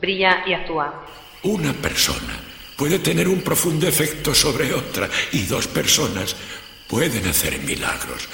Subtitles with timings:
[0.00, 1.04] Brilla y actúa.
[1.42, 2.40] Una persona
[2.76, 6.36] puede tener un profundo efecto sobre otra y dos personas
[6.88, 8.28] pueden hacer milagros.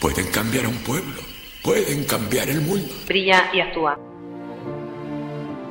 [0.00, 1.20] Pueden cambiar un pueblo,
[1.62, 2.94] pueden cambiar el mundo.
[3.06, 3.98] Brilla y actúa.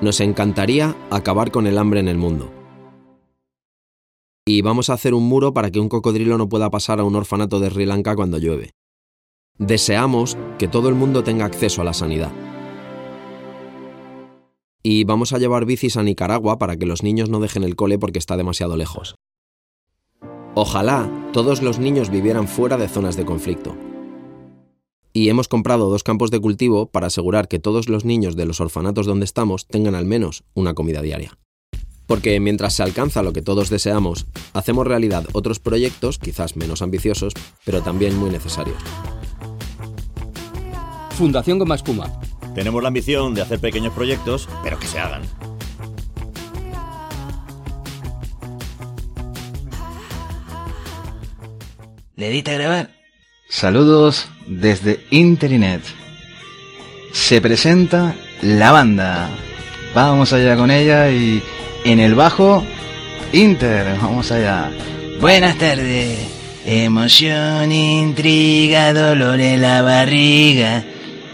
[0.02, 2.52] Nos encantaría acabar con el hambre en el mundo.
[4.46, 7.16] Y vamos a hacer un muro para que un cocodrilo no pueda pasar a un
[7.16, 8.72] orfanato de Sri Lanka cuando llueve.
[9.58, 12.32] Deseamos que todo el mundo tenga acceso a la sanidad.
[14.88, 17.98] Y vamos a llevar bicis a Nicaragua para que los niños no dejen el cole
[17.98, 19.16] porque está demasiado lejos.
[20.54, 23.76] Ojalá todos los niños vivieran fuera de zonas de conflicto.
[25.12, 28.62] Y hemos comprado dos campos de cultivo para asegurar que todos los niños de los
[28.62, 31.36] orfanatos donde estamos tengan al menos una comida diaria.
[32.06, 37.34] Porque mientras se alcanza lo que todos deseamos, hacemos realidad otros proyectos, quizás menos ambiciosos,
[37.66, 38.78] pero también muy necesarios.
[41.18, 42.20] Fundación Goma Espuma.
[42.56, 45.24] Tenemos la ambición de hacer pequeños proyectos, pero que se hagan.
[52.16, 52.90] ¿Le diste a grabar?
[53.50, 55.82] Saludos desde Interinet.
[57.12, 59.30] Se presenta la banda.
[59.94, 61.44] Vamos allá con ella y
[61.84, 62.64] en el bajo,
[63.34, 63.98] Inter.
[64.02, 64.72] Vamos allá.
[65.20, 66.20] Buenas tardes.
[66.66, 70.86] Emoción, intriga, dolor en la barriga.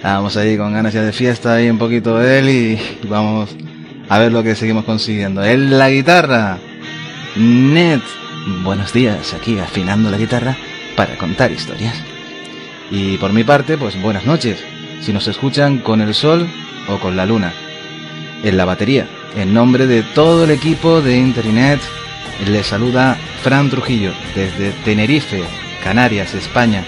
[0.03, 3.55] Vamos ahí con ganas ya de fiesta y un poquito de él y vamos
[4.09, 5.43] a ver lo que seguimos consiguiendo.
[5.43, 6.57] Él la guitarra.
[7.35, 8.01] Net.
[8.63, 10.57] Buenos días, aquí afinando la guitarra
[10.95, 11.95] para contar historias.
[12.89, 14.63] Y por mi parte, pues buenas noches,
[15.01, 16.47] si nos escuchan con el sol
[16.89, 17.53] o con la luna.
[18.43, 21.79] En la batería, en nombre de todo el equipo de Internet,
[22.47, 25.43] les saluda Fran Trujillo desde Tenerife,
[25.83, 26.83] Canarias, España.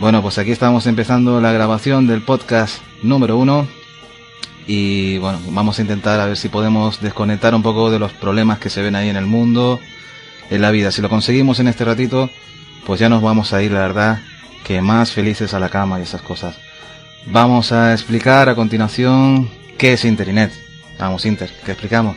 [0.00, 3.66] Bueno, pues aquí estamos empezando la grabación del podcast número uno
[4.64, 8.60] y bueno, vamos a intentar a ver si podemos desconectar un poco de los problemas
[8.60, 9.80] que se ven ahí en el mundo,
[10.50, 10.92] en la vida.
[10.92, 12.30] Si lo conseguimos en este ratito,
[12.86, 14.20] pues ya nos vamos a ir, la verdad,
[14.62, 16.56] que más felices a la cama y esas cosas.
[17.26, 20.52] Vamos a explicar a continuación qué es Internet.
[20.96, 22.16] Vamos, Inter, ¿qué explicamos?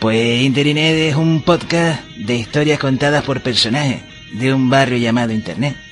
[0.00, 4.02] Pues Internet es un podcast de historias contadas por personajes
[4.32, 5.85] de un barrio llamado Internet.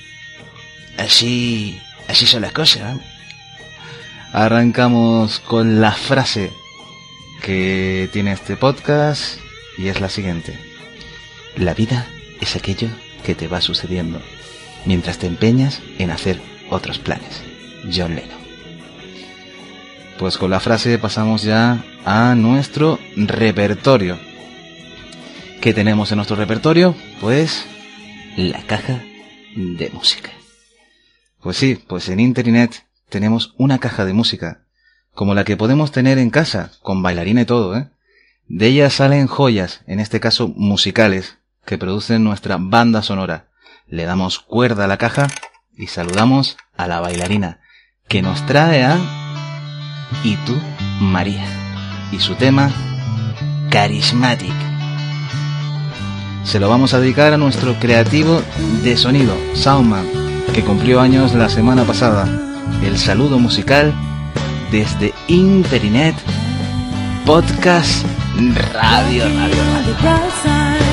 [0.97, 2.97] Así, así son las cosas.
[2.97, 2.99] ¿eh?
[4.33, 6.51] Arrancamos con la frase
[7.41, 9.39] que tiene este podcast
[9.77, 10.57] y es la siguiente.
[11.55, 12.07] La vida
[12.41, 12.89] es aquello
[13.23, 14.21] que te va sucediendo
[14.85, 16.39] mientras te empeñas en hacer
[16.69, 17.43] otros planes.
[17.93, 18.45] John Lennon.
[20.17, 24.17] Pues con la frase pasamos ya a nuestro repertorio.
[25.61, 26.95] ¿Qué tenemos en nuestro repertorio?
[27.19, 27.65] Pues
[28.37, 29.01] la caja
[29.55, 30.31] de música.
[31.45, 34.61] Pues sí, pues en Internet tenemos una caja de música,
[35.13, 37.87] como la que podemos tener en casa, con bailarina y todo, ¿eh?
[38.47, 43.49] De ella salen joyas, en este caso musicales, que producen nuestra banda sonora.
[43.85, 45.27] Le damos cuerda a la caja
[45.77, 47.59] y saludamos a la bailarina,
[48.07, 48.97] que nos trae a
[50.23, 50.59] Y tú,
[50.99, 51.45] María,
[52.11, 52.71] y su tema
[53.69, 54.55] Charismatic.
[56.43, 58.41] Se lo vamos a dedicar a nuestro creativo
[58.81, 60.24] de sonido, Soundman,
[60.55, 62.25] que cumplió años la semana pasada.
[62.81, 63.93] El saludo musical
[64.71, 66.15] desde Internet
[67.25, 68.05] Podcast
[68.73, 70.84] Radio Radio Radio.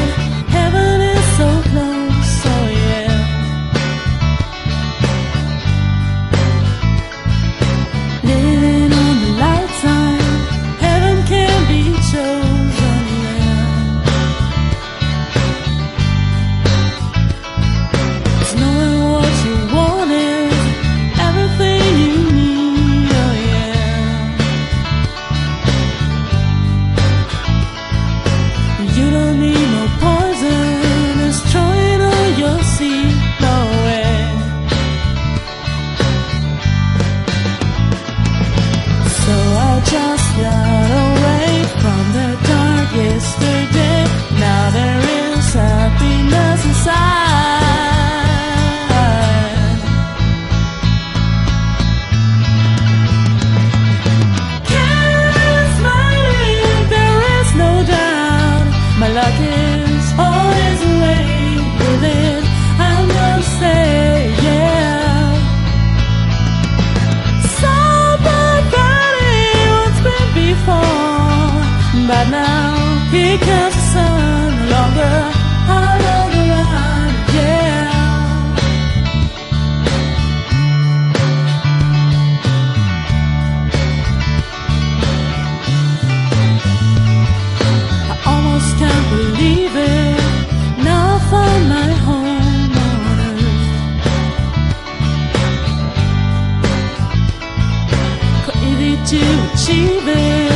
[99.13, 100.53] to achieve it.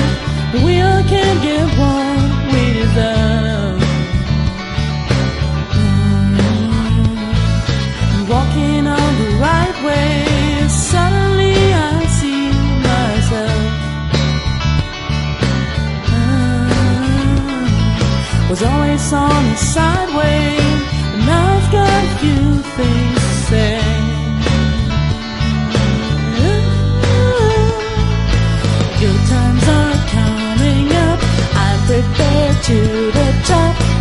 [0.64, 2.20] We all can get what
[2.52, 3.80] we deserve.
[6.06, 6.56] Mm.
[8.32, 10.10] Walking on the right way,
[10.68, 12.48] suddenly I see
[12.88, 13.64] myself.
[16.16, 17.28] Mm.
[18.48, 20.80] Was always on the sideways,
[21.14, 23.05] and I've got a few things.
[32.66, 33.95] To the top.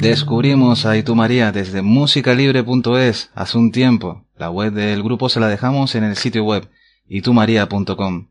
[0.00, 4.24] Descubrimos a Itu María desde musicalibre.es hace un tiempo.
[4.34, 6.70] La web del grupo se la dejamos en el sitio web
[7.06, 8.28] itumaria.com.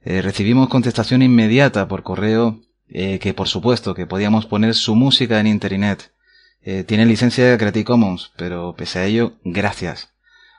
[0.00, 2.58] Eh, recibimos contestación inmediata por correo
[2.88, 6.14] eh, que por supuesto que podíamos poner su música en internet.
[6.62, 10.14] Eh, tiene licencia Creative Commons, pero pese a ello, gracias.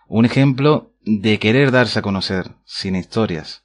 [0.07, 3.63] Un ejemplo de querer darse a conocer, sin historias.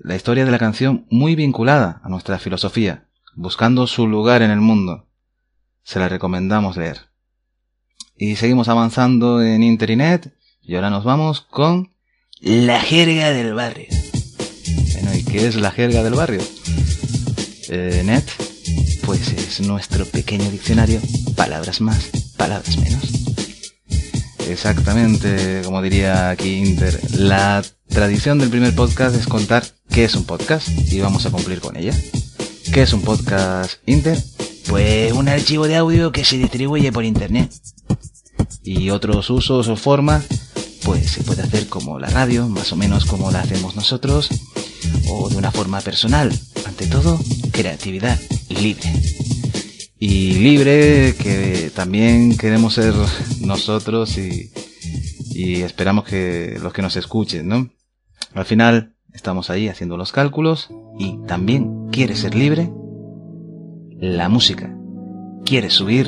[0.00, 3.04] La historia de la canción muy vinculada a nuestra filosofía,
[3.34, 5.07] buscando su lugar en el mundo.
[5.88, 7.08] Se la recomendamos leer.
[8.14, 11.94] Y seguimos avanzando en internet y ahora nos vamos con
[12.42, 13.86] La jerga del barrio.
[14.92, 16.42] Bueno, ¿y qué es la jerga del barrio?
[17.70, 18.26] Eh, Net,
[19.06, 21.00] pues es nuestro pequeño diccionario,
[21.34, 23.04] palabras más, palabras menos.
[24.46, 30.26] Exactamente, como diría aquí Inter, la tradición del primer podcast es contar qué es un
[30.26, 31.94] podcast y vamos a cumplir con ella.
[32.74, 34.18] ¿Qué es un podcast, Inter?
[34.68, 37.50] Pues un archivo de audio que se distribuye por internet.
[38.62, 40.26] Y otros usos o formas,
[40.84, 44.28] pues se puede hacer como la radio, más o menos como la hacemos nosotros,
[45.08, 46.30] o de una forma personal.
[46.66, 47.18] Ante todo,
[47.50, 48.20] creatividad
[48.50, 48.92] libre.
[49.98, 52.94] Y libre, que también queremos ser
[53.40, 54.52] nosotros y,
[55.30, 57.70] y esperamos que los que nos escuchen, ¿no?
[58.34, 62.70] Al final, estamos ahí haciendo los cálculos y también quiere ser libre
[64.00, 64.74] la música.
[65.44, 66.06] Quiere subir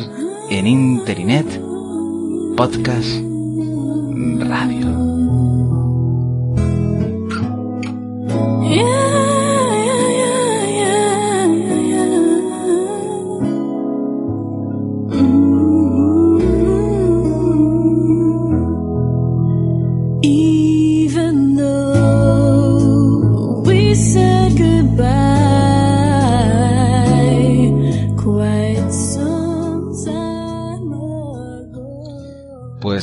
[0.50, 1.47] en internet,
[2.56, 3.09] podcast,
[4.38, 5.10] radio.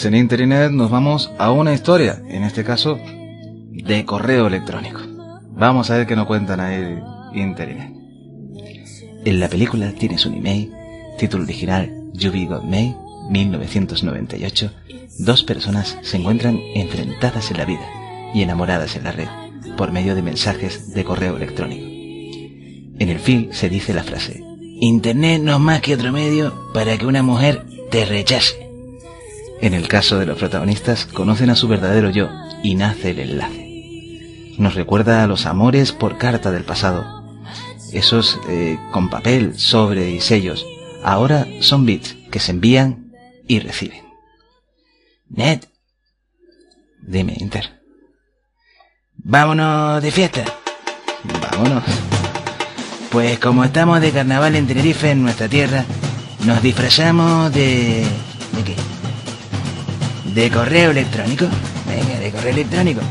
[0.05, 2.99] En internet nos vamos a una historia, en este caso
[3.71, 4.99] de correo electrónico.
[5.49, 6.99] Vamos a ver qué nos cuentan ahí
[7.33, 7.93] internet.
[9.25, 10.71] En la película tienes un email,
[11.17, 12.95] título original You Be Got Mail,
[13.31, 14.71] 1998.
[15.17, 17.87] Dos personas se encuentran enfrentadas en la vida
[18.35, 19.29] y enamoradas en la red
[19.77, 21.87] por medio de mensajes de correo electrónico.
[22.99, 24.43] En el film se dice la frase,
[24.79, 28.66] Internet no es más que otro medio para que una mujer te rechace.
[29.61, 32.29] En el caso de los protagonistas, conocen a su verdadero yo
[32.63, 34.55] y nace el enlace.
[34.57, 37.23] Nos recuerda a los amores por carta del pasado.
[37.91, 40.65] Esos eh, con papel, sobre y sellos.
[41.03, 43.13] Ahora son bits que se envían
[43.47, 44.03] y reciben.
[45.29, 45.63] Ned.
[47.01, 47.81] Dime, Inter.
[49.15, 50.45] Vámonos de fiesta.
[51.51, 51.83] Vámonos.
[53.11, 55.85] Pues como estamos de carnaval en Tenerife, en nuestra tierra,
[56.45, 58.05] nos disfrazamos de...
[58.53, 58.96] ¿De qué?
[60.37, 61.47] De correo electrónico.
[61.87, 63.01] Venga, de correo electrónico.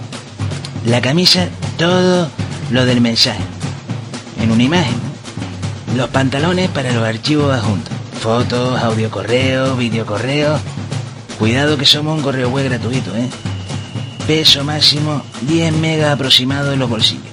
[0.85, 2.31] La camisa, todo
[2.71, 3.43] lo del mensaje.
[4.41, 4.95] En una imagen.
[5.97, 7.93] Los pantalones para los archivos adjuntos.
[8.21, 10.57] Fotos, audio correo, video correo.
[11.37, 13.29] Cuidado que somos un correo web gratuito, ¿eh?
[14.29, 17.25] Peso máximo 10 megas aproximado en los bolsillos.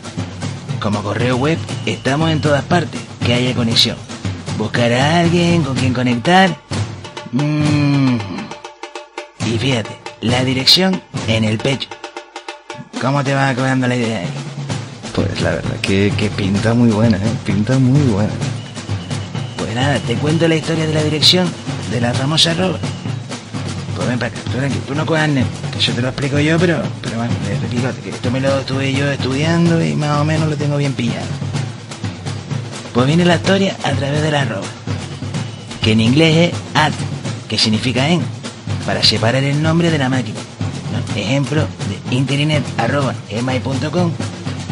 [0.80, 3.98] Como correo web, estamos en todas partes, que haya conexión.
[4.58, 6.58] Buscar a alguien con quien conectar.
[7.32, 7.93] Mm.
[9.54, 9.92] Y fíjate,
[10.22, 11.88] la dirección en el pecho.
[13.00, 14.28] ¿Cómo te va aclarando la idea ahí?
[15.14, 17.32] Pues la verdad que, que pinta muy buena, ¿eh?
[17.46, 18.32] Pinta muy buena.
[19.58, 21.48] Pues nada, te cuento la historia de la dirección
[21.92, 22.80] de la famosa arroba.
[23.96, 26.82] Pues ven para acá, tú tú no cojas que yo te lo explico yo, pero,
[27.04, 30.50] pero bueno, eh, repito, que esto me lo estuve yo estudiando y más o menos
[30.50, 31.28] lo tengo bien pillado.
[32.92, 34.66] Pues viene la historia a través de la arroba,
[35.84, 36.94] que en inglés es at,
[37.48, 38.24] que significa en,
[38.86, 40.40] para separar el nombre de la máquina.
[41.16, 41.68] Ejemplo
[42.10, 44.12] de internet.gmail.com,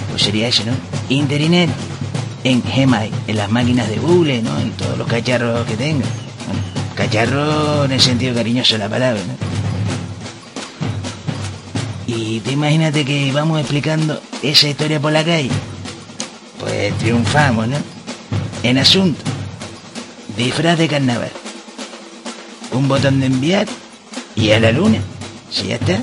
[0.10, 0.74] pues sería ese, ¿no?
[1.10, 1.70] Internet
[2.44, 4.60] en Gmail, en las máquinas de Google, ¿no?
[4.60, 6.06] Y todos los cacharros que tenga.
[6.96, 9.52] Cacharro en el sentido cariñoso de la palabra, ¿no?
[12.08, 15.52] Y te imagínate que vamos explicando esa historia por la calle.
[16.60, 17.78] Pues triunfamos, ¿no?
[18.64, 19.22] En asunto,
[20.36, 21.32] disfraz de carnaval.
[22.74, 23.68] Un botón de enviar
[24.42, 25.00] y a la luna.
[25.52, 26.00] Si ya está.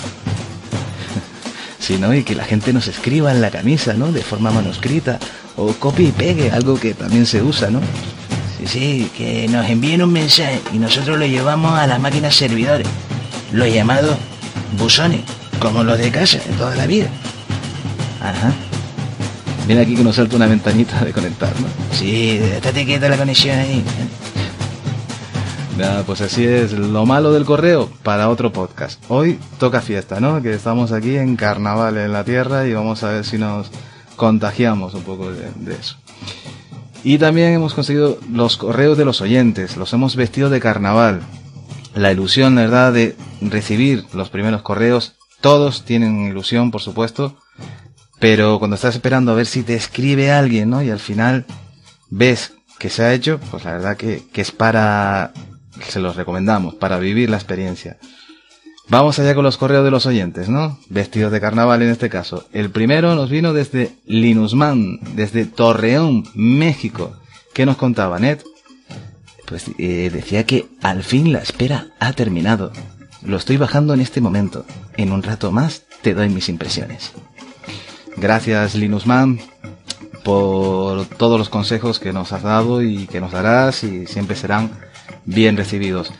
[1.78, 2.14] Sí, ¿no?
[2.14, 4.12] Y que la gente nos escriba en la camisa, ¿no?
[4.12, 5.18] De forma manuscrita.
[5.56, 7.80] O copie y pegue, algo que también se usa, ¿no?
[8.58, 12.86] Sí, sí, que nos envíen un mensaje y nosotros lo llevamos a las máquinas servidores,
[13.52, 14.18] los llamados
[14.78, 15.22] buzones,
[15.58, 17.08] como los de casa de toda la vida.
[18.20, 18.52] Ajá.
[19.66, 21.68] Viene aquí que nos salta una ventanita de conectar, ¿no?
[21.96, 23.82] Sí, estate quieto la conexión ahí.
[26.06, 29.00] Pues así es lo malo del correo para otro podcast.
[29.08, 30.42] Hoy toca fiesta, ¿no?
[30.42, 33.70] Que estamos aquí en carnaval en la tierra y vamos a ver si nos
[34.16, 35.96] contagiamos un poco de, eso.
[37.04, 41.20] Y también hemos conseguido los correos de los oyentes, los hemos vestido de carnaval.
[41.94, 47.36] La ilusión, la verdad, de recibir los primeros correos, todos tienen ilusión, por supuesto,
[48.18, 50.82] pero cuando estás esperando a ver si te escribe alguien, ¿no?
[50.82, 51.46] Y al final
[52.10, 55.32] ves que se ha hecho, pues la verdad que es para,
[55.86, 57.98] se los recomendamos, para vivir la experiencia.
[58.90, 60.78] Vamos allá con los correos de los oyentes, ¿no?
[60.88, 62.46] Vestidos de carnaval en este caso.
[62.54, 67.12] El primero nos vino desde Linusman, desde Torreón, México.
[67.52, 68.38] ¿Qué nos contaba, Ned?
[69.46, 72.72] Pues eh, decía que al fin la espera ha terminado.
[73.22, 74.64] Lo estoy bajando en este momento.
[74.96, 77.12] En un rato más te doy mis impresiones.
[78.16, 79.38] Gracias, Linusman,
[80.24, 84.70] por todos los consejos que nos has dado y que nos darás y siempre serán
[85.28, 86.10] bien recibidos.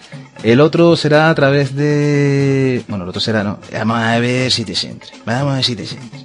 [0.43, 2.85] El otro será a través de...
[2.88, 3.59] Bueno, el otro será, no.
[3.73, 5.09] Vamos a ver si te centra.
[5.25, 6.21] Vamos a ver si te centra.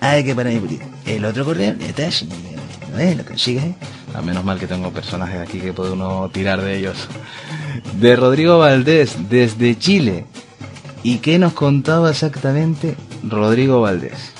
[0.00, 0.84] Hay que parar poquito.
[1.04, 2.06] El otro correo, está.
[2.06, 3.14] ¿eh?
[3.16, 3.64] lo consigues.
[3.64, 3.74] ¿eh?
[4.14, 7.08] A menos mal que tengo personajes aquí que puede uno tirar de ellos.
[8.00, 10.26] De Rodrigo Valdés, desde Chile.
[11.02, 14.32] ¿Y qué nos contaba exactamente Rodrigo Valdés?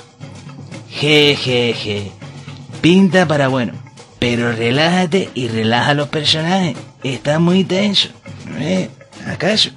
[0.89, 2.13] Je, je, je.
[2.81, 3.73] Pinta para bueno.
[4.21, 6.77] Pero relájate y relaja a los personajes.
[7.05, 8.09] Está muy tenso.
[8.59, 8.89] ¿Eh?
[9.27, 9.71] ¿Acaso?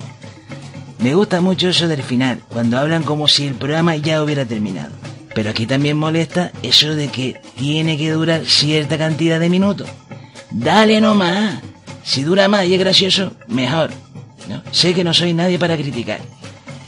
[0.99, 4.91] Me gusta mucho eso del final, cuando hablan como si el programa ya hubiera terminado.
[5.35, 9.87] Pero aquí también molesta eso de que tiene que durar cierta cantidad de minutos.
[10.49, 11.61] Dale nomás.
[12.03, 13.91] Si dura más y es gracioso, mejor.
[14.49, 14.63] ¿no?
[14.71, 16.21] Sé que no soy nadie para criticar,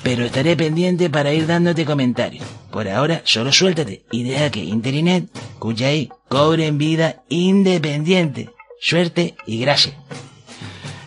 [0.02, 2.46] pero estaré pendiente para ir dándote comentarios.
[2.72, 8.50] Por ahora, solo suéltate y deja que Internet, escucha ahí, cobre en vida independiente.
[8.80, 9.96] Suerte y gracias.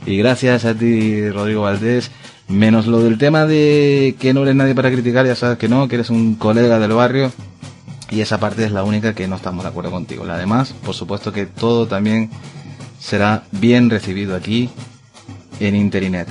[0.05, 2.11] Y gracias a ti, Rodrigo Valdés.
[2.49, 5.89] Menos lo del tema de que no eres nadie para criticar, ya sabes que no,
[5.89, 7.33] que eres un colega del barrio.
[8.11, 10.25] Y esa parte es la única que no estamos de acuerdo contigo.
[10.25, 12.31] La demás, por supuesto que todo también
[13.01, 14.69] será bien recibido aquí
[15.61, 16.29] en Internet.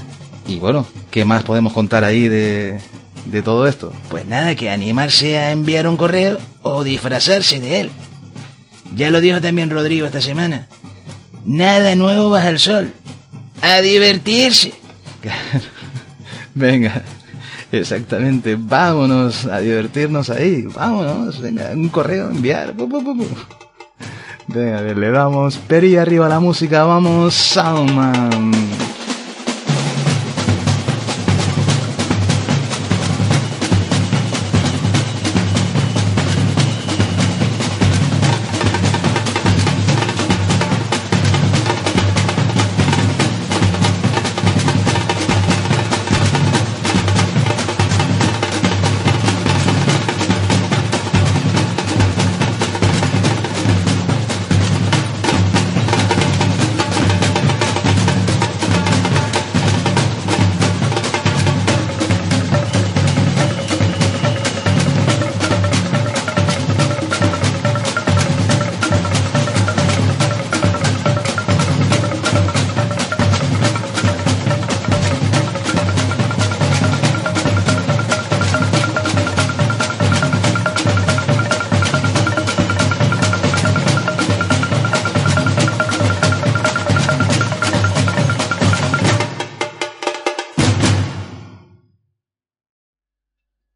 [0.48, 2.80] Y bueno, ¿qué más podemos contar ahí de,
[3.26, 3.94] de todo esto?
[4.10, 7.92] Pues nada, que animarse a enviar un correo o disfrazarse de él.
[8.96, 10.68] Ya lo dijo también Rodrigo esta semana.
[11.46, 12.94] Nada nuevo bajo el sol.
[13.62, 14.74] A divertirse.
[16.54, 17.04] Venga,
[17.72, 22.74] exactamente, vámonos a divertirnos ahí, vámonos, venga, un correo, enviar.
[24.48, 28.52] Venga, ver, le damos peri arriba la música, vamos, Soundman.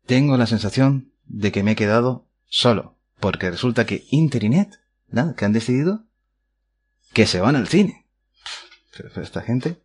[0.05, 5.45] Tengo la sensación de que me he quedado solo, porque resulta que Interinet, nada, que
[5.45, 6.03] han decidido
[7.13, 8.05] que se van al cine.
[8.95, 9.81] Pero, esta gente,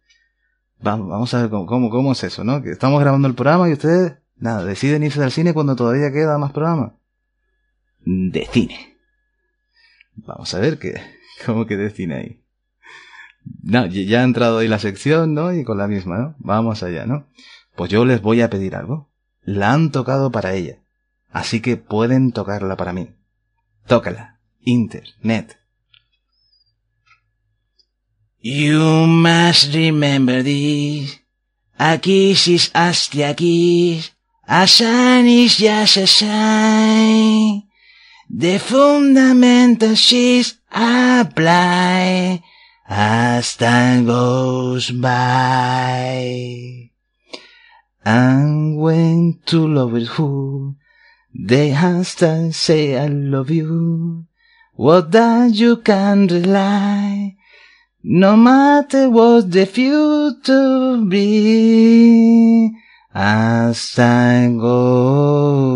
[0.81, 2.63] vamos, vamos a ver cómo, cómo, cómo es eso, ¿no?
[2.63, 6.39] Que estamos grabando el programa y ustedes, nada, deciden irse al cine cuando todavía queda
[6.39, 6.95] más programa.
[8.05, 8.97] De cine.
[10.15, 11.01] Vamos a ver qué,
[11.47, 12.43] cómo que de cine ahí.
[13.63, 15.55] No, ya ha entrado ahí la sección, ¿no?
[15.55, 16.35] Y con la misma, ¿no?
[16.39, 17.27] Vamos allá, ¿no?
[17.75, 19.10] Pues yo les voy a pedir algo.
[19.43, 20.79] La han tocado para ella.
[21.31, 23.11] Así que pueden tocarla para mí.
[23.87, 24.41] Tócala.
[24.61, 25.59] Internet.
[28.43, 31.21] You must remember this.
[31.79, 34.11] A kiss is as a kiss.
[34.47, 37.69] A sign is just a sign.
[38.29, 42.43] The fundamentals is apply
[42.89, 46.90] as goes by.
[48.11, 50.75] And when two lovers who
[51.33, 54.27] they have say I love you,
[54.75, 57.37] what that you can rely,
[58.03, 62.73] no matter what the future be,
[63.15, 65.69] as time goes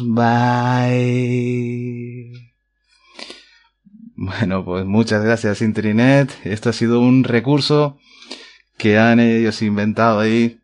[0.00, 0.90] by.
[4.16, 6.32] Bueno, pues muchas gracias Internet.
[6.42, 7.96] Esto ha sido un recurso
[8.76, 10.61] que han ellos inventado ahí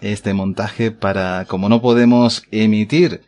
[0.00, 3.22] este montaje para, como no podemos emitir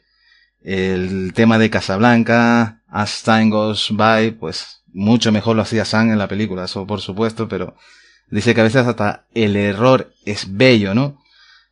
[0.62, 6.18] el tema de Casablanca, As Time Goes By, pues mucho mejor lo hacía Sam en
[6.18, 7.76] la película, eso por supuesto, pero
[8.30, 11.22] dice que a veces hasta el error es bello, ¿no?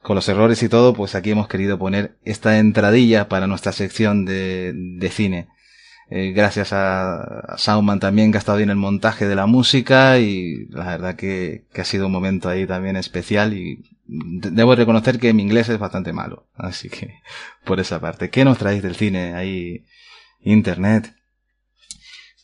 [0.02, 4.24] Con los errores y todo, pues aquí hemos querido poner esta entradilla para nuestra sección
[4.24, 5.48] de, de cine.
[6.08, 10.20] Eh, gracias a, a Soundman también que ha estado bien el montaje de la música
[10.20, 15.18] y la verdad que, que ha sido un momento ahí también especial y debo reconocer
[15.18, 16.48] que mi inglés es bastante malo.
[16.54, 17.20] Así que
[17.64, 19.84] por esa parte, ¿qué nos traéis del cine ahí?
[20.40, 21.14] Internet.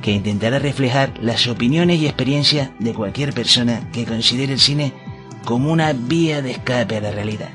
[0.00, 4.94] que intentará reflejar las opiniones y experiencias de cualquier persona que considere el cine
[5.44, 7.50] como una vía de escape a la realidad.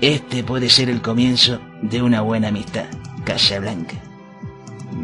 [0.00, 2.86] Este puede ser el comienzo de una buena amistad.
[3.24, 3.96] Casablanca.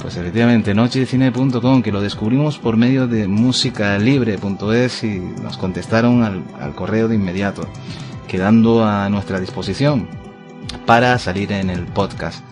[0.00, 6.74] Pues efectivamente, nochedecine.com, que lo descubrimos por medio de musicalibre.es y nos contestaron al, al
[6.74, 7.68] correo de inmediato,
[8.26, 10.08] quedando a nuestra disposición
[10.86, 12.44] para salir en el podcast.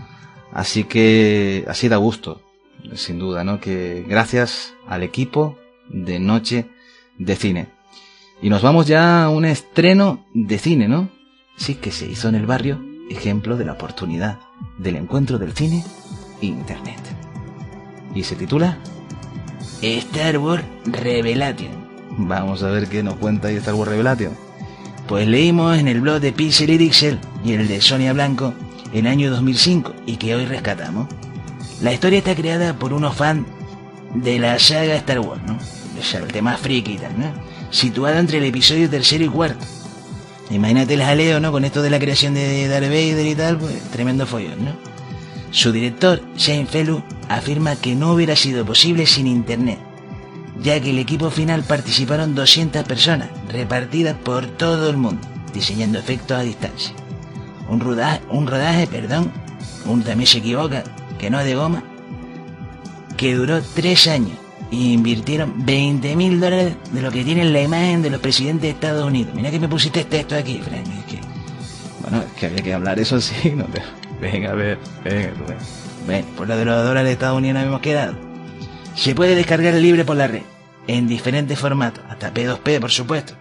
[0.53, 2.43] Así que así da gusto,
[2.95, 3.61] sin duda, ¿no?
[3.61, 5.59] Que gracias al equipo
[5.89, 6.67] de Noche
[7.19, 7.69] de Cine.
[8.41, 11.09] Y nos vamos ya a un estreno de cine, ¿no?
[11.57, 12.81] Sí, que se hizo en el barrio,
[13.11, 14.39] ejemplo de la oportunidad
[14.79, 15.85] del encuentro del cine
[16.41, 17.18] e Internet.
[18.19, 18.77] Y se titula
[19.81, 21.71] Star Wars Revelation.
[22.19, 24.33] Vamos a ver qué nos cuenta ahí Star Wars Revelation.
[25.07, 28.55] Pues leímos en el blog de Pixel y Dixel y el de Sonia Blanco
[28.93, 31.07] en año 2005 y que hoy rescatamos.
[31.81, 33.47] La historia está creada por unos fans
[34.17, 35.57] de la saga Star Wars, ¿no?
[35.57, 37.33] O sea, el tema friki y tal, ¿no?
[37.71, 39.65] Situado entre el episodio tercero y cuarto.
[40.51, 41.53] Imagínate el jaleo, ¿no?
[41.53, 44.88] Con esto de la creación de Darth Vader y tal, pues tremendo follón, ¿no?
[45.51, 49.79] Su director, Shane Fellow, afirma que no hubiera sido posible sin internet,
[50.63, 56.39] ya que el equipo final participaron 200 personas, repartidas por todo el mundo, diseñando efectos
[56.39, 56.95] a distancia.
[57.69, 59.33] Un rodaje, un rodaje, perdón,
[59.87, 60.85] uno también se equivoca,
[61.19, 61.83] que no es de goma,
[63.17, 64.39] que duró tres años
[64.71, 68.71] y invirtieron 20 mil dólares de lo que tiene la imagen de los presidentes de
[68.71, 69.35] Estados Unidos.
[69.35, 70.87] Mira que me pusiste texto aquí, Frank.
[70.87, 71.21] Es que...
[72.03, 73.83] Bueno, es que había que hablar eso sí, no te...
[74.21, 75.59] Venga, a ver, tú ven.
[76.07, 78.17] Bueno, por lo de los dólares de Estados Unidos nos hemos quedado.
[78.95, 80.43] Se puede descargar libre por la red,
[80.87, 83.35] en diferentes formatos, hasta P2P, por supuesto.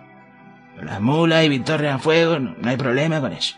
[0.83, 3.55] Las mulas y Victoria en fuego, no, no hay problema con eso.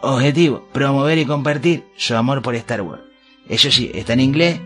[0.00, 3.02] Objetivo, promover y compartir su amor por Star Wars.
[3.48, 4.60] Eso sí, está en inglés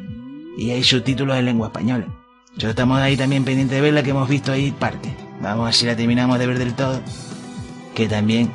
[0.59, 2.07] y hay subtítulos en lengua española.
[2.49, 5.15] Nosotros estamos ahí también pendientes de verla que hemos visto ahí parte.
[5.41, 7.01] Vamos a ver si la terminamos de ver del todo.
[7.95, 8.51] Que también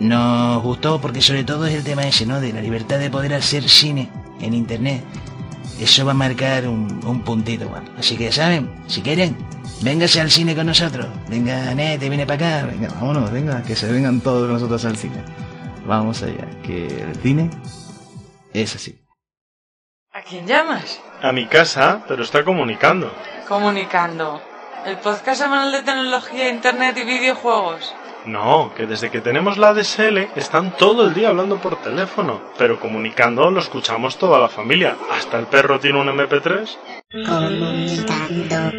[0.00, 2.40] nos gustó porque sobre todo es el tema ese, ¿no?
[2.40, 5.02] De la libertad de poder hacer cine en internet.
[5.80, 7.90] Eso va a marcar un, un puntito, bueno.
[7.98, 8.70] Así que, ¿saben?
[8.86, 9.36] Si quieren,
[9.82, 11.06] véngase al cine con nosotros.
[11.28, 12.66] Venga, Nete, viene para acá.
[12.66, 15.22] Venga, vámonos, venga, que se vengan todos nosotros al cine.
[15.86, 17.50] Vamos allá, que el cine
[18.52, 18.98] es así.
[20.12, 20.98] ¿A quién llamas?
[21.22, 23.12] A mi casa, pero está comunicando.
[23.46, 24.40] Comunicando.
[24.86, 27.94] El podcast semanal de tecnología, internet y videojuegos.
[28.26, 32.80] No, que desde que tenemos la DSL están todo el día hablando por teléfono, pero
[32.80, 34.96] comunicando lo escuchamos toda la familia.
[35.12, 36.76] Hasta el perro tiene un MP3.
[37.24, 38.72] Comunicando,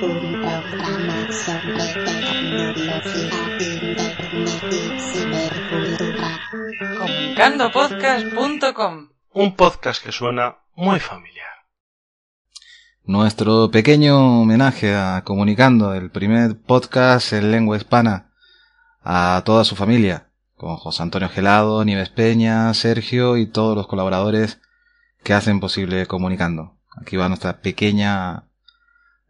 [0.00, 1.74] un programa sobre
[2.04, 3.02] tecnología,
[3.52, 4.54] internet y.
[6.98, 11.52] Comunicandopodcast.com Un podcast que suena muy familiar.
[13.04, 18.30] Nuestro pequeño homenaje a Comunicando, el primer podcast en lengua hispana,
[19.04, 24.60] a toda su familia, con José Antonio Gelado, Nieves Peña, Sergio y todos los colaboradores
[25.22, 26.78] que hacen posible Comunicando.
[26.96, 28.48] Aquí va nuestra pequeña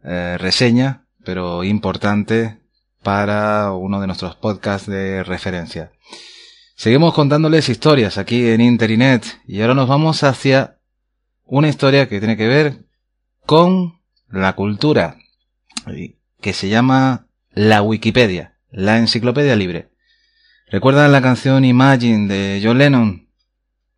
[0.03, 2.61] eh, reseña, pero importante
[3.03, 5.91] para uno de nuestros podcasts de referencia.
[6.75, 10.79] Seguimos contándoles historias aquí en Internet y ahora nos vamos hacia
[11.43, 12.85] una historia que tiene que ver
[13.45, 15.17] con la cultura,
[16.41, 19.89] que se llama la Wikipedia, la enciclopedia libre.
[20.67, 23.29] ¿Recuerdan la canción Imagine de John Lennon?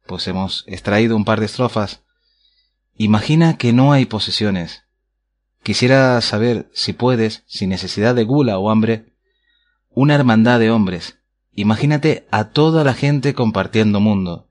[0.06, 2.04] Pues hemos extraído un par de estrofas.
[2.96, 4.84] Imagina que no hay posesiones.
[5.64, 9.14] Quisiera saber si puedes, sin necesidad de gula o hambre,
[9.90, 11.18] una hermandad de hombres.
[11.54, 14.48] Imagínate a toda la gente compartiendo mundo.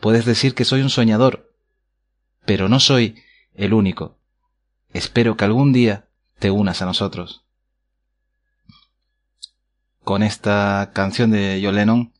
[0.00, 1.52] Puedes decir que soy un soñador,
[2.46, 3.16] pero no soy
[3.54, 4.16] el único.
[4.92, 6.06] Espero que algún día
[6.38, 7.44] te unas a nosotros.
[10.10, 12.12] Con esta canción de John Lennon,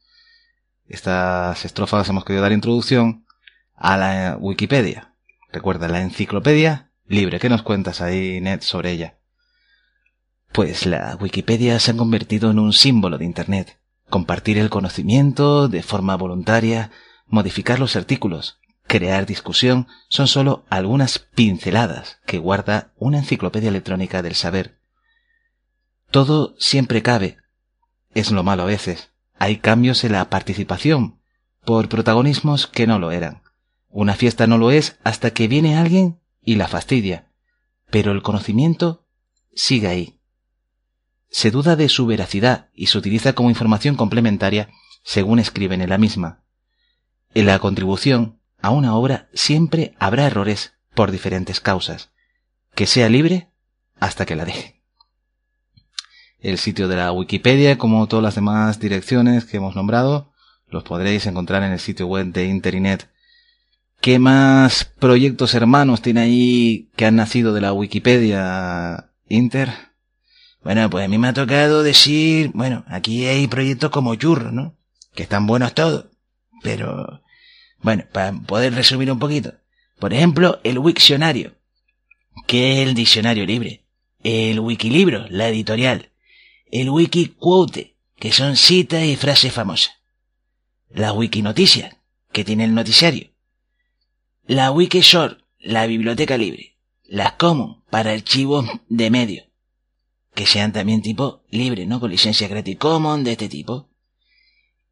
[0.87, 3.26] estas estrofas hemos querido dar introducción
[3.74, 5.16] a la Wikipedia.
[5.50, 7.40] Recuerda, la enciclopedia libre.
[7.40, 9.18] ¿Qué nos cuentas ahí, Ned, sobre ella?
[10.53, 13.81] Pues la Wikipedia se ha convertido en un símbolo de Internet.
[14.09, 16.92] Compartir el conocimiento de forma voluntaria,
[17.26, 24.37] modificar los artículos, crear discusión son solo algunas pinceladas que guarda una enciclopedia electrónica del
[24.37, 24.79] saber.
[26.12, 27.40] Todo siempre cabe.
[28.14, 29.10] Es lo malo a veces.
[29.38, 31.20] Hay cambios en la participación
[31.64, 33.42] por protagonismos que no lo eran.
[33.88, 37.30] Una fiesta no lo es hasta que viene alguien y la fastidia.
[37.90, 39.06] Pero el conocimiento
[39.54, 40.20] sigue ahí.
[41.28, 44.68] Se duda de su veracidad y se utiliza como información complementaria
[45.04, 46.44] según escriben en la misma.
[47.34, 52.10] En la contribución a una obra siempre habrá errores por diferentes causas.
[52.74, 53.50] Que sea libre
[53.98, 54.79] hasta que la deje.
[56.42, 60.33] El sitio de la Wikipedia, como todas las demás direcciones que hemos nombrado,
[60.68, 63.11] los podréis encontrar en el sitio web de Internet.
[64.00, 69.70] ¿Qué más proyectos hermanos tiene ahí que han nacido de la Wikipedia Inter?
[70.62, 74.74] Bueno, pues a mí me ha tocado decir, bueno, aquí hay proyectos como Churro, ¿no?
[75.14, 76.07] Que están buenos todos.
[76.62, 77.22] Pero,
[77.83, 79.55] bueno, para poder resumir un poquito.
[79.98, 81.53] Por ejemplo, el Wiktionario,
[82.46, 83.85] que es el diccionario libre.
[84.22, 86.09] El Wikilibro, la editorial.
[86.70, 89.94] El wiki quote, que son citas y frases famosas.
[90.88, 91.96] La wiki noticias,
[92.33, 93.30] que tiene el noticiario.
[94.46, 96.76] La wiki short, la biblioteca libre.
[97.04, 99.44] Las common, para archivos de medio.
[100.35, 101.98] Que sean también tipo libre, ¿no?
[101.98, 103.88] Con licencia Creative Commons de este tipo.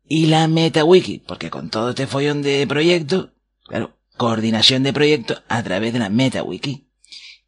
[0.08, 3.30] Y la MetaWiki, porque con todo este follón de proyectos,
[3.66, 6.88] claro, coordinación de proyectos a través de la MetaWiki.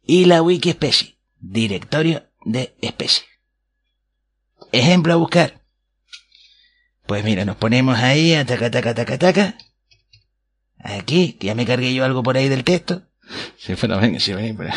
[0.03, 3.30] Y la Wiki Especie, directorio de especies.
[4.71, 5.61] Ejemplo a buscar.
[7.05, 9.57] Pues mira, nos ponemos ahí, ataca, taca, taca, taca.
[10.79, 13.03] Aquí, que ya me cargué yo algo por ahí del texto.
[13.57, 14.73] Sí, pero venga, sí, venga, pero,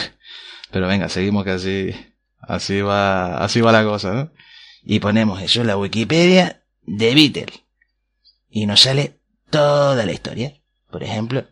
[0.70, 1.94] pero venga, seguimos que así,
[2.40, 4.30] así va, así va la cosa, ¿no?
[4.84, 7.62] Y ponemos eso en la Wikipedia de Beatles.
[8.50, 9.18] Y nos sale
[9.50, 10.60] toda la historia.
[10.90, 11.46] Por ejemplo,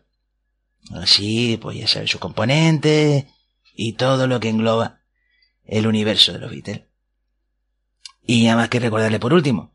[0.95, 3.25] así, pues ya sabes sus componentes
[3.75, 5.01] y todo lo que engloba
[5.65, 6.81] el universo de los Beatles.
[8.25, 9.73] Y nada más que recordarle por último,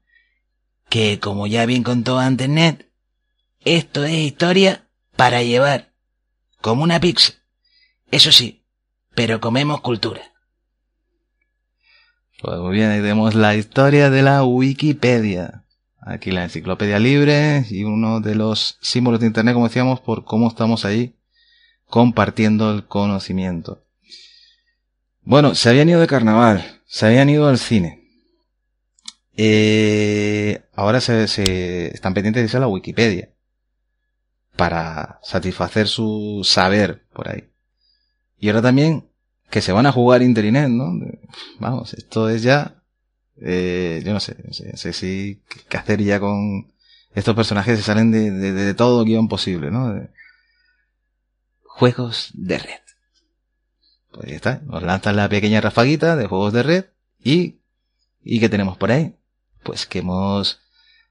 [0.89, 2.87] que como ya bien contó antes Ned,
[3.65, 5.93] esto es historia para llevar,
[6.61, 7.35] como una pizza.
[8.11, 8.65] Eso sí,
[9.15, 10.23] pero comemos cultura.
[12.41, 15.65] Pues muy bien, ahí tenemos la historia de la Wikipedia.
[16.01, 20.49] Aquí la enciclopedia libre y uno de los símbolos de Internet, como decíamos, por cómo
[20.49, 21.17] estamos ahí
[21.87, 23.83] compartiendo el conocimiento.
[25.23, 27.98] Bueno, se habían ido de carnaval, se habían ido al cine.
[29.41, 33.31] Eh, ahora se, se están pendientes de irse a la Wikipedia
[34.57, 37.49] para satisfacer su saber por ahí.
[38.41, 39.09] Y ahora también
[39.49, 40.93] que se van a jugar Interinet, ¿no?
[41.61, 42.83] Vamos, esto es ya,
[43.41, 46.73] eh, yo no sé, no sé, si qué hacer ya con
[47.15, 49.95] estos personajes que salen de, de, de todo guion posible, ¿no?
[49.95, 50.11] De
[51.63, 52.81] juegos de red.
[54.11, 56.85] Pues ya está, nos lanzan la pequeña rafaguita de juegos de red
[57.23, 57.61] y,
[58.25, 59.15] ¿y qué tenemos por ahí?
[59.63, 60.61] Pues que hemos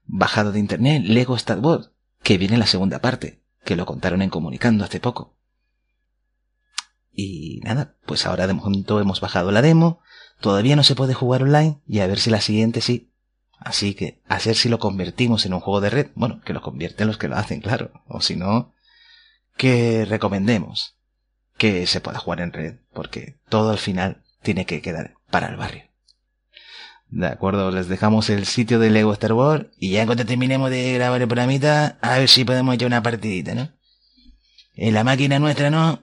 [0.04, 1.90] bajado de internet Lego Star Wars,
[2.22, 5.36] que viene la segunda parte, que lo contaron en comunicando hace poco.
[7.12, 10.00] Y nada, pues ahora de momento hemos bajado la demo,
[10.40, 13.12] todavía no se puede jugar online y a ver si la siguiente sí.
[13.58, 16.62] Así que a ver si lo convertimos en un juego de red, bueno, que lo
[16.62, 18.72] convierten los que lo hacen, claro, o si no,
[19.56, 20.96] que recomendemos
[21.56, 25.56] que se pueda jugar en red, porque todo al final tiene que quedar para el
[25.56, 25.87] barrio.
[27.10, 30.92] De acuerdo, les dejamos el sitio de Lego Star Wars y ya cuando terminemos de
[30.92, 33.70] grabar el programita, a ver si podemos echar una partidita, ¿no?
[34.76, 36.02] En la máquina nuestra no,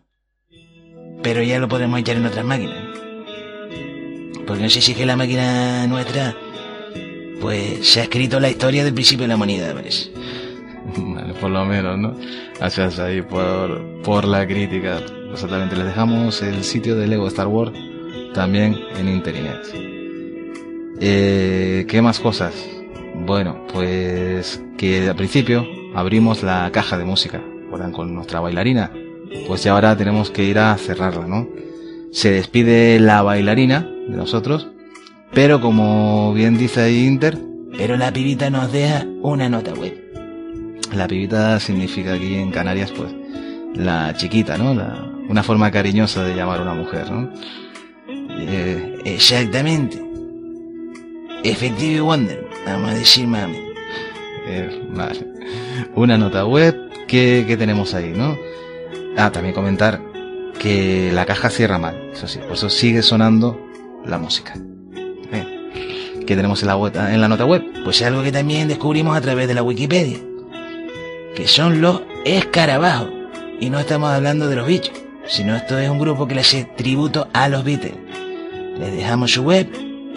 [1.21, 2.77] pero ya lo podemos echar en otras máquinas.
[4.47, 6.35] Porque no sé si es que la máquina nuestra,
[7.39, 10.11] pues se ha escrito la historia del principio de la humanidad, parece.
[10.97, 12.15] Vale, por lo menos, ¿no?
[12.57, 14.99] Gracias ahí por, por la crítica.
[15.31, 17.71] Exactamente, les dejamos el sitio de Lego Star Wars
[18.33, 19.94] también en internet.
[20.99, 22.53] Eh, ¿Qué más cosas?
[23.25, 27.41] Bueno, pues que al principio abrimos la caja de música.
[27.91, 28.89] Con nuestra bailarina.
[29.47, 31.45] Pues ya ahora tenemos que ir a cerrarla, ¿no?
[32.13, 34.69] Se despide la bailarina de nosotros,
[35.34, 37.38] pero como bien dice ahí Inter,
[37.77, 39.93] Pero la pibita nos deja una nota web.
[40.95, 43.13] la pibita significa aquí en Canarias, pues,
[43.73, 44.73] la chiquita, ¿no?
[44.73, 47.29] La, una forma cariñosa de llamar a una mujer, ¿no?
[48.39, 50.01] Eh, exactamente.
[51.49, 53.58] Effective Wonder, vamos a decir mami.
[54.47, 55.25] Eh, vale.
[55.95, 56.75] Una nota web
[57.08, 58.38] que, que tenemos ahí, ¿no?
[59.17, 60.01] Ah, también comentar
[60.60, 63.60] que la caja cierra mal, eso sí, por eso sigue sonando
[64.05, 64.53] la música.
[65.31, 67.63] Eh, ¿Qué tenemos en la, web- en la nota web?
[67.84, 70.17] Pues algo que también descubrimos a través de la Wikipedia.
[71.36, 73.10] Que son los escarabajos.
[73.60, 74.93] Y no estamos hablando de los bichos,
[75.27, 77.93] sino esto es un grupo que le hace tributo a los Beatles.
[78.79, 79.67] Les dejamos su web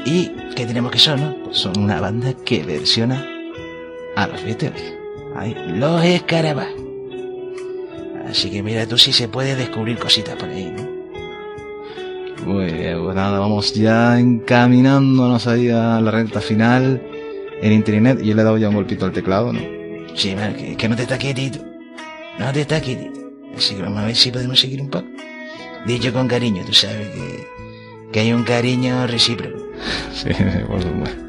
[0.08, 1.36] y ¿qué tenemos que son, no?
[1.44, 3.26] Pues son una banda que versiona
[4.16, 4.94] a los Beatles.
[5.36, 6.82] Ahí, los escarabajos.
[8.28, 10.98] Así que mira tú si se puede descubrir cositas por ahí, ¿no?
[12.46, 17.02] Muy bien, pues nada, vamos ya encaminándonos ahí a la recta final
[17.60, 18.20] en internet.
[18.22, 19.60] Yo le he dado ya un golpito al teclado, ¿no?
[20.14, 21.58] Sí, man, que, que no te está quietito.
[22.38, 23.20] No te está quietito.
[23.56, 25.06] Así que vamos a ver si podemos seguir un poco.
[25.86, 27.46] Dicho con cariño, tú sabes que,
[28.12, 29.67] que hay un cariño recíproco.
[30.12, 30.30] Sí,
[30.66, 31.22] por supuesto.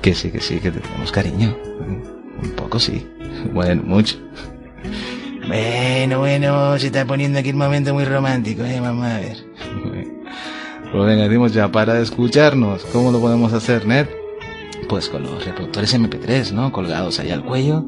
[0.00, 1.56] Que sí, que sí, que tenemos cariño.
[2.42, 3.06] Un poco sí.
[3.52, 4.16] Bueno, mucho.
[5.46, 9.36] Bueno, bueno, se está poniendo aquí el momento muy romántico, eh, vamos a ver.
[10.90, 12.84] Pues venga, dimos ya para escucharnos.
[12.86, 14.06] ¿Cómo lo podemos hacer, Ned?
[14.88, 16.72] Pues con los reproductores MP3, ¿no?
[16.72, 17.84] Colgados ahí al cuello.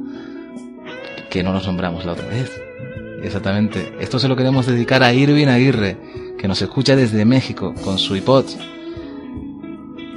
[1.30, 2.50] Que no los nombramos la otra vez.
[3.22, 3.94] Exactamente.
[4.00, 5.96] Esto se lo queremos dedicar a Irving Aguirre,
[6.38, 8.46] que nos escucha desde México con su iPod.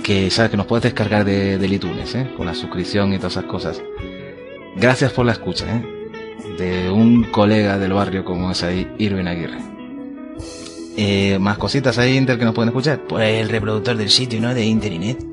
[0.03, 2.31] Que sabes que nos puedes descargar de, del iTunes, ¿eh?
[2.35, 3.81] con la suscripción y todas esas cosas.
[4.75, 5.99] Gracias por la escucha, ¿eh?
[6.57, 9.59] de un colega del barrio como es ahí, Irving Aguirre.
[10.97, 13.01] Eh, más cositas ahí, Inter, que nos pueden escuchar.
[13.07, 14.53] Pues el reproductor del sitio, ¿no?
[14.53, 15.25] De Internet.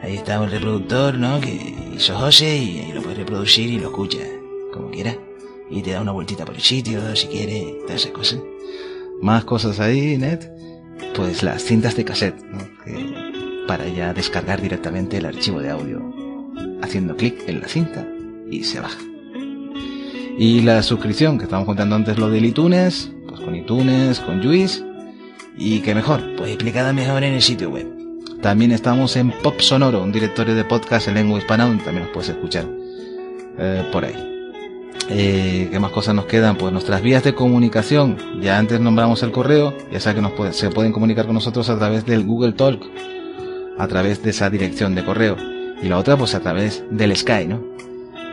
[0.00, 1.40] Ahí está el reproductor, ¿no?
[1.40, 4.28] Que hizo José y ahí lo puedes reproducir y lo escuchas
[4.72, 5.16] como quieras.
[5.70, 8.40] Y te da una vueltita por el sitio, si quieres, todas esas cosas.
[9.20, 10.48] Más cosas ahí, Net.
[11.14, 12.58] Pues las cintas de cassette, ¿no?
[12.84, 13.27] Que
[13.68, 16.02] para ya descargar directamente el archivo de audio.
[16.82, 18.04] Haciendo clic en la cinta
[18.50, 18.98] y se baja.
[20.38, 24.82] Y la suscripción, que estábamos contando antes lo del iTunes, pues con iTunes, con Juice.
[25.56, 26.22] Y qué mejor.
[26.36, 27.86] Pues explicada mejor en el sitio web.
[28.40, 32.12] También estamos en Pop Sonoro, un directorio de podcast en lengua hispana donde también nos
[32.12, 32.66] puedes escuchar
[33.58, 34.14] eh, por ahí.
[35.10, 36.56] Eh, ¿Qué más cosas nos quedan?
[36.56, 38.16] Pues nuestras vías de comunicación.
[38.40, 41.68] Ya antes nombramos el correo, ya sea que nos puede- se pueden comunicar con nosotros
[41.70, 42.80] a través del Google Talk,
[43.78, 45.36] a través de esa dirección de correo.
[45.82, 47.62] Y la otra, pues a través del Sky, ¿no?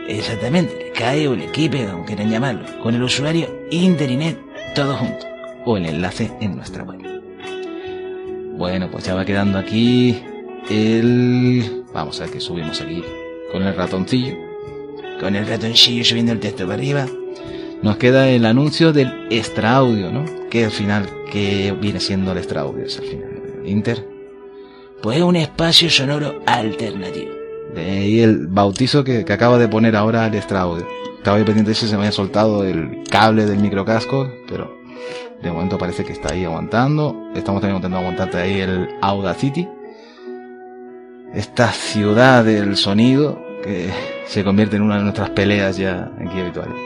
[0.08, 4.38] Exactamente, el Sky o el equipo, como quieran llamarlo, con el usuario Internet,
[4.74, 5.26] todo junto.
[5.64, 7.00] O el enlace en nuestra web.
[8.56, 10.22] Bueno, pues ya va quedando aquí
[10.70, 11.84] el...
[11.92, 13.02] Vamos a ver que subimos aquí
[13.52, 14.34] con el ratoncillo.
[15.20, 17.06] Con el ratoncillo subiendo el texto para arriba.
[17.82, 20.24] Nos queda el anuncio del extra audio, ¿no?
[20.50, 23.30] Que al final, que viene siendo el extra audio, es al final.
[23.64, 24.15] Inter.
[25.02, 27.30] Pues un espacio sonoro alternativo.
[27.74, 30.86] De ahí el bautizo que, que acaba de poner ahora el extra audio.
[31.18, 34.76] Estaba pendiente de si se me había soltado el cable del microcasco, pero
[35.42, 37.30] de momento parece que está ahí aguantando.
[37.34, 39.68] Estamos también intentando aguantarte ahí el Audacity.
[41.34, 43.90] Esta ciudad del sonido que
[44.26, 46.76] se convierte en una de nuestras peleas ya aquí habituales.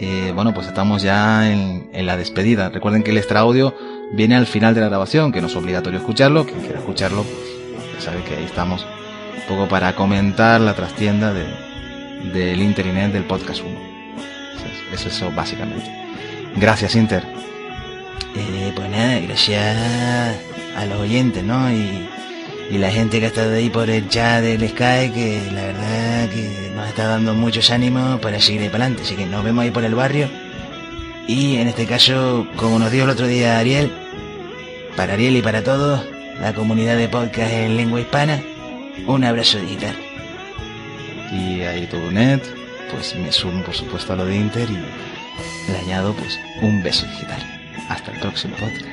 [0.00, 2.70] Eh, bueno, pues estamos ya en, en la despedida.
[2.70, 3.74] Recuerden que el extra audio
[4.12, 6.44] viene al final de la grabación, que no es obligatorio escucharlo.
[6.44, 7.24] Quien quiera escucharlo,
[7.94, 8.84] ya sabe que ahí estamos
[9.36, 11.46] un poco para comentar la trastienda de,
[12.32, 13.70] del Internet del podcast 1.
[14.92, 15.90] Eso es eso básicamente.
[16.56, 17.24] Gracias, Inter.
[18.34, 20.36] Eh, pues nada, gracias
[20.76, 21.70] a los oyentes, ¿no?
[21.72, 22.08] Y,
[22.70, 26.28] y la gente que ha estado ahí por el chat del Sky, que la verdad
[26.28, 29.02] que nos está dando muchos ánimos para seguir para adelante.
[29.02, 30.28] Así que nos vemos ahí por el barrio.
[31.28, 33.92] Y en este caso, como nos dijo el otro día Ariel,
[34.96, 36.02] para Ariel y para todos,
[36.40, 38.40] la comunidad de podcast en lengua hispana,
[39.06, 39.94] un abrazo digital.
[41.30, 42.40] Y ahí todo net,
[42.90, 47.06] pues me sumo por supuesto a lo de Inter y le añado pues un beso
[47.06, 47.42] digital.
[47.90, 48.86] Hasta el próximo podcast.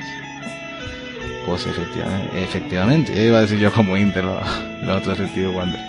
[1.46, 4.38] Pues efectivamente, efectivamente, iba a decir yo como Inter, lo,
[4.82, 5.80] lo otro tío Wander.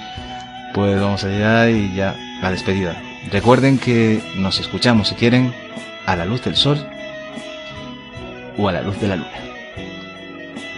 [0.73, 2.95] Pues vamos allá y ya, la despedida.
[3.33, 5.53] Recuerden que nos escuchamos si quieren
[6.07, 6.77] a la luz del sol
[8.57, 9.39] o a la luz de la luna.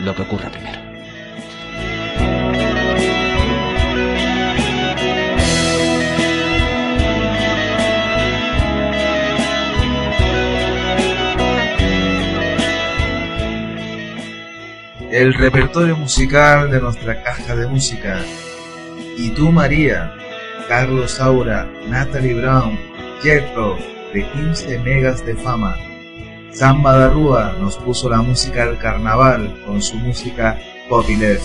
[0.02, 0.90] Lo que ocurra primero.
[15.12, 18.20] el repertorio musical de nuestra caja de música.
[19.18, 20.14] Y tú, María,
[20.70, 22.80] Carlos Saura, Natalie Brown,
[23.22, 23.78] Jethro,
[24.14, 25.76] de 15 megas de fama.
[26.52, 31.44] Samba da Rúa nos puso la música del carnaval con su música Copyleft.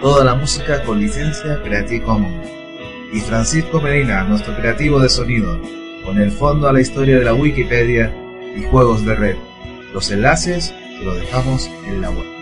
[0.00, 2.48] Toda la música con licencia Creative Commons.
[3.12, 5.60] Y Francisco Medina, nuestro creativo de sonido,
[6.04, 8.12] con el fondo a la historia de la Wikipedia
[8.56, 9.36] y juegos de red.
[9.92, 12.33] Los enlaces se los dejamos en la web.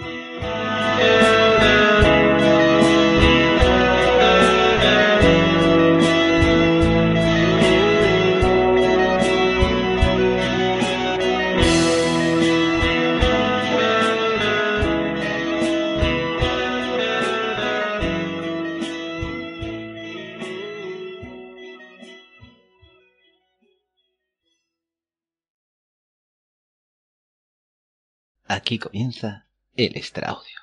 [28.72, 29.46] Aquí comienza
[29.76, 30.58] el extraudio.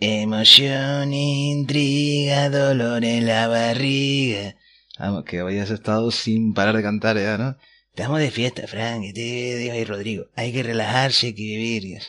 [0.00, 4.56] Emoción, intriga, dolor en la barriga.
[4.98, 7.58] Vamos, que hoy has estado sin parar de cantar ya, ¿no?
[7.90, 9.20] Estamos de fiesta, Frank, y te
[9.58, 10.28] digo ahí, Rodrigo.
[10.36, 12.00] Hay que relajarse, hay que vivir.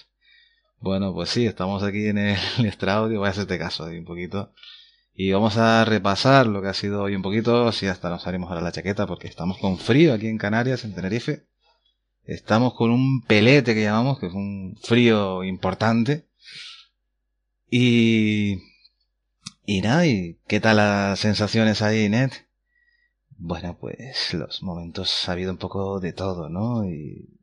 [0.80, 4.54] Bueno, pues sí, estamos aquí en el extraudio, voy a hacerte caso ahí un poquito.
[5.14, 8.48] Y vamos a repasar lo que ha sido hoy un poquito, así hasta nos salimos
[8.50, 11.44] ahora la chaqueta, porque estamos con frío aquí en Canarias, en Tenerife.
[12.26, 16.26] Estamos con un pelete que llamamos, que es un frío importante.
[17.70, 18.60] Y...
[19.66, 22.32] Y nada, ¿y qué tal las sensaciones ahí, Ned?
[23.38, 26.86] Bueno, pues los momentos ha habido un poco de todo, ¿no?
[26.86, 27.40] Y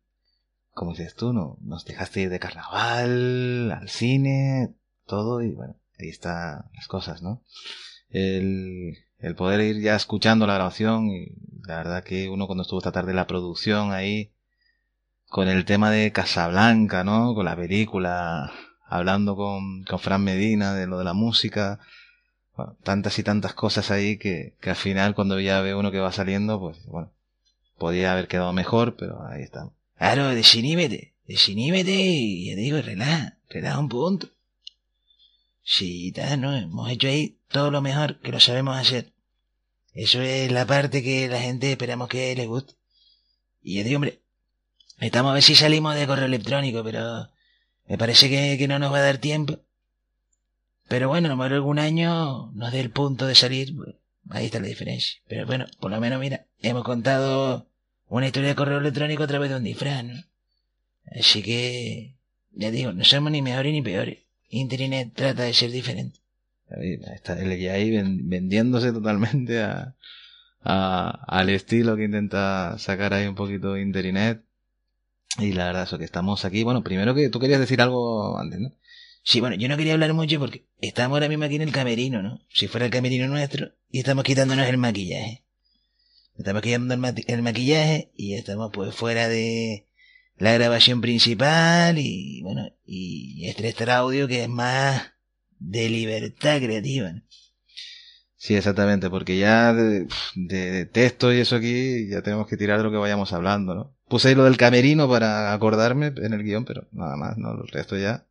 [0.73, 1.59] como dices tú, ¿no?
[1.63, 4.75] Nos dejaste ir de carnaval, al cine,
[5.07, 7.43] todo, y bueno, ahí están las cosas, ¿no?
[8.11, 11.27] El, el poder ir ya escuchando la grabación y
[11.67, 14.33] la verdad que uno cuando estuvo esta tarde la producción ahí
[15.31, 17.35] con el tema de Casablanca, ¿no?
[17.35, 18.53] Con la película,
[18.85, 21.79] hablando con, con Fran Medina de lo de la música,
[22.57, 26.01] bueno, tantas y tantas cosas ahí que, que al final cuando ya ve uno que
[26.01, 27.13] va saliendo, pues bueno,
[27.79, 29.71] podía haber quedado mejor, pero ahí está.
[29.97, 34.29] Claro, desinímete, desinímete y ya te digo, relaja, relaja un punto.
[35.63, 36.57] Sí, ¿no?
[36.57, 39.13] Hemos hecho ahí todo lo mejor que lo sabemos hacer.
[39.95, 42.75] Eso es la parte que la gente esperamos que le guste.
[43.63, 44.21] Y ya digo, hombre,
[45.01, 47.29] estamos a ver si salimos de correo electrónico, pero
[47.89, 49.59] me parece que, que no nos va a dar tiempo.
[50.89, 53.95] Pero bueno, a lo mejor algún año nos dé el punto de salir, pues,
[54.31, 55.21] ahí está la diferencia.
[55.29, 57.69] Pero bueno, por lo menos mira, hemos contado
[58.09, 60.15] una historia de correo electrónico a través de un disfraz, ¿no?
[61.19, 62.17] Así que,
[62.53, 64.19] ya digo, no somos ni mejores ni peores.
[64.49, 66.19] Internet trata de ser diferente.
[67.15, 69.95] Está el ahí ven- vendiéndose totalmente a-
[70.63, 74.45] al estilo que intenta sacar ahí un poquito Internet.
[75.39, 76.65] Y la verdad, eso que estamos aquí.
[76.65, 78.73] Bueno, primero que tú querías decir algo antes, ¿no?
[79.23, 82.23] Sí, bueno, yo no quería hablar mucho porque estamos ahora mismo aquí en el camerino,
[82.23, 82.41] ¿no?
[82.49, 85.45] Si fuera el camerino nuestro, y estamos quitándonos el maquillaje.
[86.39, 89.87] Estamos quitando el, maquillaje y estamos pues fuera de
[90.39, 95.13] la grabación principal y bueno, y este extra audio que es más
[95.59, 97.13] de libertad creativa.
[97.13, 97.23] ¿no?
[98.37, 102.79] Sí, exactamente, porque ya de, de- de texto y eso aquí ya tenemos que tirar
[102.79, 103.97] de lo que vayamos hablando, ¿no?
[104.11, 107.53] Puse lo del camerino para acordarme en el guion, pero nada más, ¿no?
[107.53, 108.27] El resto ya.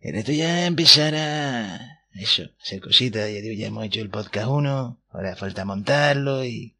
[0.00, 5.00] El resto ya empezar a eso, hacer cositas, ya ya hemos hecho el podcast 1,
[5.10, 6.76] ahora falta montarlo y,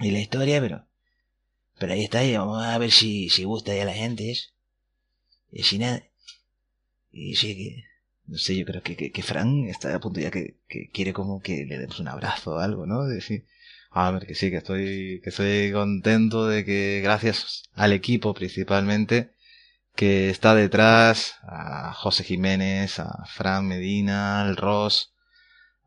[0.00, 0.84] y la historia, pero
[1.78, 4.50] pero ahí está, y vamos a ver si, si gusta ya la gente eso.
[5.50, 6.04] Y si nada.
[7.10, 7.84] Y sí que,
[8.26, 11.12] no sé, yo creo que, que, que Fran está a punto ya que, que quiere
[11.12, 13.04] como que le demos un abrazo o algo, ¿no?
[13.06, 13.46] Decir,
[13.94, 19.32] A ver, que sí, que estoy, que estoy contento de que gracias al equipo principalmente
[19.94, 25.12] que está detrás, a José Jiménez, a Fran Medina, al Ross,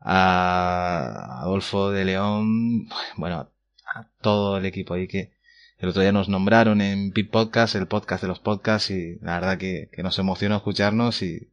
[0.00, 3.50] a Adolfo de León, bueno,
[3.94, 5.32] a todo el equipo ahí que
[5.78, 9.40] el otro día nos nombraron en Pit Podcast, el podcast de los podcasts, y la
[9.40, 11.52] verdad que, que nos emociona escucharnos y,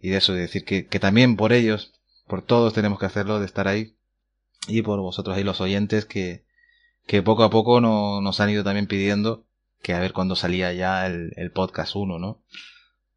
[0.00, 1.92] y de eso, de decir que, que también por ellos,
[2.28, 3.96] por todos tenemos que hacerlo, de estar ahí,
[4.68, 6.44] y por vosotros ahí los oyentes que,
[7.06, 9.44] que poco a poco no, nos han ido también pidiendo
[9.82, 12.40] que a ver cuándo salía ya el, el podcast 1, ¿no?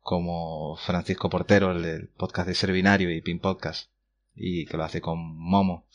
[0.02, 3.90] Como Francisco Portero, el del podcast de Servinario y Pin Podcast,
[4.36, 5.86] y que lo hace con Momo,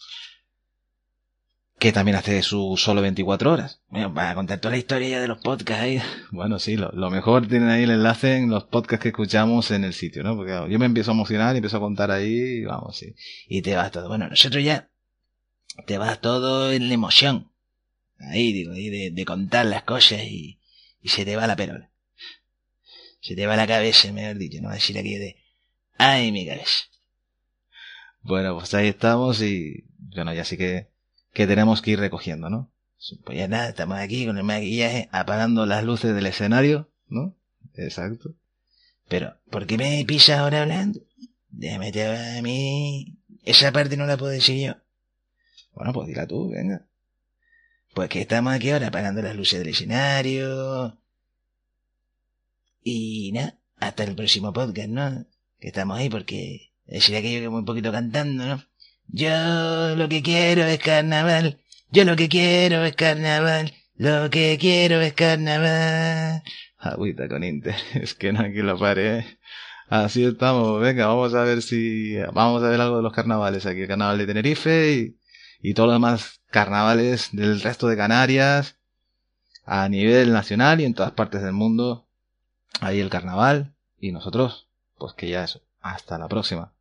[1.81, 3.81] que también hace su solo 24 horas.
[3.89, 6.01] bueno, para contar toda la historia ya de los podcasts ahí.
[6.31, 9.95] Bueno, sí, lo, mejor tienen ahí el enlace en los podcasts que escuchamos en el
[9.95, 10.37] sitio, ¿no?
[10.37, 13.15] Porque yo me empiezo a emocionar y empiezo a contar ahí, y vamos, sí.
[13.49, 14.09] Y te vas todo.
[14.09, 14.91] Bueno, nosotros ya
[15.87, 17.51] te vas todo en la emoción.
[18.19, 20.59] Ahí, digo, ahí de, de contar las cosas y,
[21.05, 21.91] se te va la perola.
[23.21, 25.37] Se te va la cabeza, mejor dicho, no va a decir aquello de,
[25.97, 26.85] ay, mi cabeza.
[28.23, 30.89] Bueno, pues ahí estamos y, bueno, ya sí que,
[31.33, 32.71] que tenemos que ir recogiendo, ¿no?
[33.25, 37.35] Pues ya nada, estamos aquí con el maquillaje, apagando las luces del escenario, ¿no?
[37.75, 38.35] Exacto.
[39.09, 41.01] Pero, ¿por qué me pisas ahora hablando?
[41.49, 43.19] Déjame te a mí.
[43.43, 44.75] Esa parte no la puedo decir yo.
[45.73, 46.87] Bueno, pues dila tú, venga.
[47.95, 50.99] Pues que estamos aquí ahora apagando las luces del escenario.
[52.83, 55.27] Y nada, hasta el próximo podcast, ¿no?
[55.59, 58.65] Que estamos ahí porque decir aquello que muy poquito cantando, ¿no?
[59.09, 61.61] Yo lo que quiero es carnaval.
[61.91, 63.75] Yo lo que quiero es carnaval.
[63.97, 66.43] Lo que quiero es carnaval.
[66.79, 67.75] Agüita con Inter.
[67.95, 69.39] Es que no hay que lo pare, ¿eh?
[69.89, 70.81] Así estamos.
[70.81, 72.17] Venga, vamos a ver si...
[72.33, 73.81] Vamos a ver algo de los carnavales aquí.
[73.83, 75.20] El carnaval de Tenerife y,
[75.63, 78.77] y todos los demás carnavales del resto de Canarias.
[79.65, 82.07] A nivel nacional y en todas partes del mundo.
[82.81, 83.75] Ahí el carnaval.
[83.99, 85.63] Y nosotros, pues que ya eso.
[85.81, 86.73] Hasta la próxima.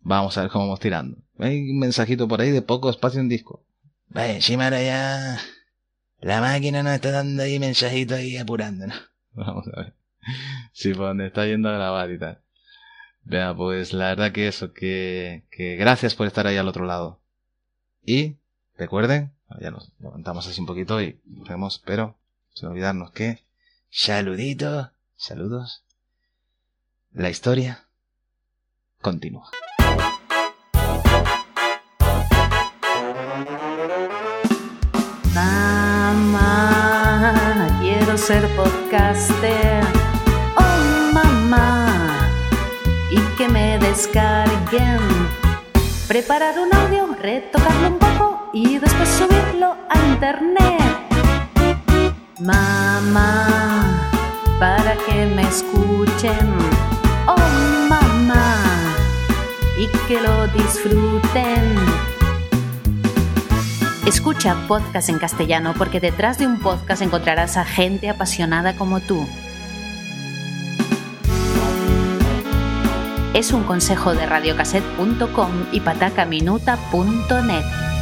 [0.00, 1.18] Vamos a ver cómo vamos tirando.
[1.38, 3.64] Hay un mensajito por ahí de poco espacio en disco.
[4.08, 5.38] Vaya, encima ya...
[6.20, 8.94] La máquina nos está dando ahí mensajitos ahí apurando, ¿no?
[9.32, 9.94] Vamos a ver.
[10.72, 12.40] Sí, por donde está yendo a grabar y tal.
[13.22, 17.20] Vea, pues la verdad que eso, que, que gracias por estar ahí al otro lado.
[18.06, 18.36] Y
[18.78, 22.14] recuerden, ya nos levantamos así un poquito y vemos, pero
[22.54, 23.42] sin olvidarnos que
[23.90, 24.88] Saluditos.
[25.16, 25.82] saludos.
[27.12, 27.84] La historia
[29.00, 29.50] continúa.
[36.36, 39.82] Mamá, quiero ser podcaster.
[40.56, 42.30] Oh, mamá,
[43.10, 45.45] y que me des descarguen.
[46.08, 50.80] Preparar un audio, retocarlo un poco y después subirlo a internet.
[52.38, 54.08] Mamá,
[54.60, 56.54] para que me escuchen.
[57.26, 58.62] Oh, mamá,
[59.76, 61.74] y que lo disfruten.
[64.06, 69.26] Escucha podcast en castellano porque detrás de un podcast encontrarás a gente apasionada como tú.
[73.36, 77.95] Es un consejo de radiocassette.com y patacaminuta.net.